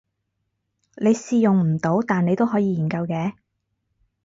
[0.97, 3.33] 你試用唔到但你都可以研究嘅